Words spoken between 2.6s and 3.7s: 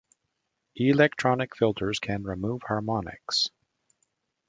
harmonics.